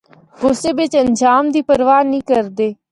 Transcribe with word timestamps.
غصے 0.39 0.71
بچ 0.77 0.93
انجام 1.03 1.43
دی 1.53 1.61
پرواہ 1.67 2.01
نیں 2.11 2.23
کردے۔ 2.29 2.67